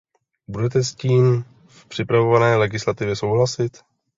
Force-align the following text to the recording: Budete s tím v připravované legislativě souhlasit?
Budete 0.47 0.83
s 0.83 0.95
tím 0.95 1.45
v 1.67 1.85
připravované 1.85 2.55
legislativě 2.55 3.15
souhlasit? 3.15 3.81